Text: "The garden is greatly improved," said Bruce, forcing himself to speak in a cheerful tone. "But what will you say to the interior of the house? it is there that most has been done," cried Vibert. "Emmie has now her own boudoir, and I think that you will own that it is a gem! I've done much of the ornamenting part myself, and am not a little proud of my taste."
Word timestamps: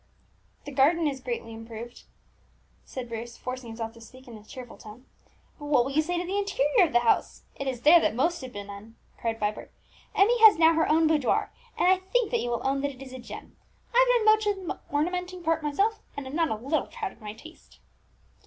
"The 0.65 0.71
garden 0.71 1.05
is 1.07 1.19
greatly 1.19 1.53
improved," 1.53 2.05
said 2.85 3.07
Bruce, 3.07 3.37
forcing 3.37 3.67
himself 3.67 3.93
to 3.93 4.01
speak 4.01 4.27
in 4.27 4.35
a 4.35 4.43
cheerful 4.43 4.75
tone. 4.77 5.05
"But 5.59 5.65
what 5.67 5.85
will 5.85 5.91
you 5.91 6.01
say 6.01 6.17
to 6.17 6.25
the 6.25 6.39
interior 6.39 6.87
of 6.87 6.91
the 6.91 7.01
house? 7.01 7.43
it 7.53 7.67
is 7.67 7.81
there 7.81 7.99
that 7.99 8.15
most 8.15 8.41
has 8.41 8.51
been 8.51 8.65
done," 8.65 8.95
cried 9.19 9.39
Vibert. 9.39 9.71
"Emmie 10.15 10.39
has 10.41 10.57
now 10.57 10.73
her 10.73 10.89
own 10.91 11.05
boudoir, 11.05 11.51
and 11.77 11.87
I 11.87 11.97
think 11.99 12.31
that 12.31 12.39
you 12.39 12.49
will 12.49 12.65
own 12.65 12.81
that 12.81 12.95
it 12.95 13.03
is 13.03 13.13
a 13.13 13.19
gem! 13.19 13.55
I've 13.93 14.07
done 14.07 14.25
much 14.25 14.47
of 14.47 14.55
the 14.55 14.79
ornamenting 14.91 15.43
part 15.43 15.61
myself, 15.61 16.01
and 16.17 16.25
am 16.25 16.35
not 16.35 16.49
a 16.49 16.55
little 16.55 16.87
proud 16.87 17.11
of 17.11 17.21
my 17.21 17.33
taste." 17.33 17.77